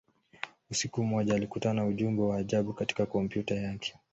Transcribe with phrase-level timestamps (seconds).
[0.71, 3.95] Usiku mmoja, alikutana ujumbe wa ajabu katika kompyuta yake.